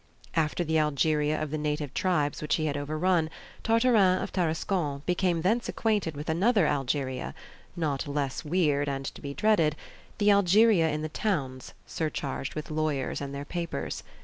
[0.35, 3.29] After the Algeria of the native tribes which he had overrun,
[3.61, 7.35] Tartarin of Tarascon became thence acquainted with another Algeria,
[7.75, 9.75] not less weird and to be dreaded
[10.17, 14.01] the Algeria in the towns, surcharged with lawyers and their papers.